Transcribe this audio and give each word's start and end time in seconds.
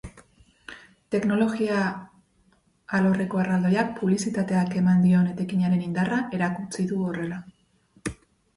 Teknologia 1.15 1.81
alorreko 2.99 3.43
erraldoiak 3.45 3.93
publizitateak 4.01 4.75
eman 4.81 5.05
dion 5.09 5.31
etekinaren 5.35 5.87
indarra 5.91 6.21
erakutsi 6.39 6.91
du 6.95 7.05
horrela. 7.11 7.43